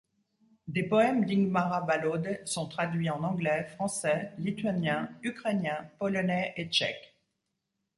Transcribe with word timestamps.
Des 0.67 0.81
poèmes 0.81 1.25
d'Ingmāra 1.25 1.81
Balode 1.81 2.41
sont 2.43 2.67
traduits 2.67 3.11
en 3.11 3.21
anglais, 3.23 3.65
français, 3.75 4.31
lituanien, 4.39 5.11
ukrainien, 5.21 5.87
polonais 5.99 6.55
et 6.57 6.65
tchèque. 6.69 7.13